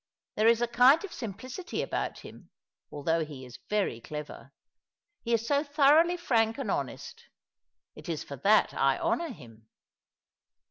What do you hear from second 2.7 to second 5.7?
although he is very clever. He is so